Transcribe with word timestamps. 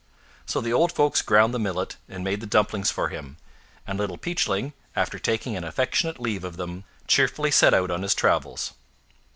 So 0.47 0.61
the 0.61 0.73
old 0.73 0.91
folks 0.91 1.21
ground 1.21 1.53
the 1.53 1.59
millet 1.59 1.97
and 2.09 2.23
made 2.23 2.41
the 2.41 2.47
dumplings 2.47 2.89
for 2.89 3.09
him; 3.09 3.37
and 3.85 3.99
Little 3.99 4.17
Peachling, 4.17 4.73
after 4.95 5.19
taking 5.19 5.55
an 5.55 5.63
affectionate 5.63 6.19
leave 6.19 6.43
of 6.43 6.57
them, 6.57 6.85
cheerfully 7.05 7.51
set 7.51 7.75
out 7.75 7.91
on 7.91 8.01
his 8.01 8.15
travels. 8.15 8.73